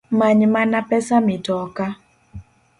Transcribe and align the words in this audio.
Manymana 0.11 0.81
pesa 0.81 1.21
mitoka 1.21 1.95